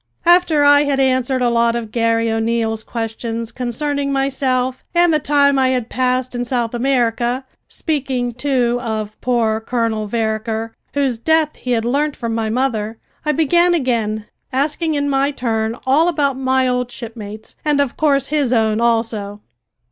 [0.25, 5.59] After I had answered a lot of Garry O'Neil's questions concerning myself and the time
[5.59, 11.73] I had passed in South America, speaking, too, of poor Colonel Vereker, whose death he
[11.73, 16.67] had learnt from my mother, I began again, asking in my turn all about my
[16.67, 19.39] old shipmates, and, of course, his own also.